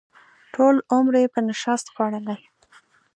[0.53, 2.41] ټول عمر یې په نشت خوړلی.